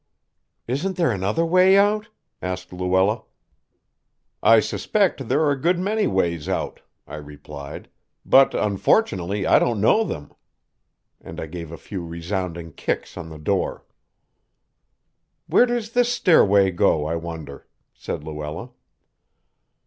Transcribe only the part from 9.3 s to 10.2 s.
I don't know